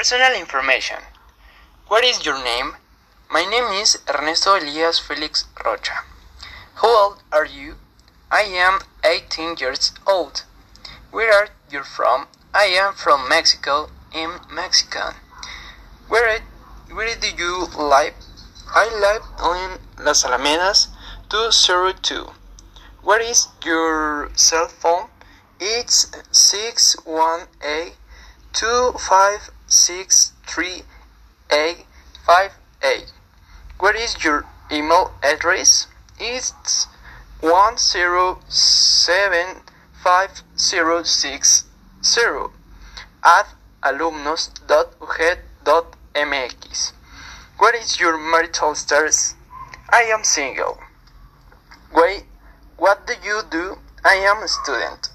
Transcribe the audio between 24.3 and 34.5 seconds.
cell phone? It's 618 a. eight five eight. Where is your